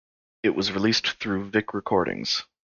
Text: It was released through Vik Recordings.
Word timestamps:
It 0.41 0.55
was 0.55 0.71
released 0.71 1.19
through 1.19 1.51
Vik 1.51 1.75
Recordings. 1.75 2.45